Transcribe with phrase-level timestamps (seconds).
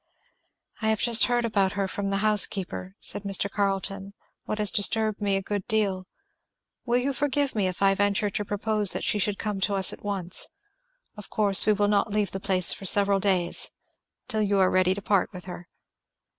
[0.81, 5.21] "I have just heard about her, from the housekeeper," said Mr, Carleton, "what has disturbed
[5.21, 6.07] me a good deal.
[6.87, 9.93] Will you forgive me, if I venture to propose that she should come to us
[9.93, 10.47] at once.
[11.17, 13.69] Of course we will not leave the place for several days
[14.27, 15.69] till you are ready to part with her."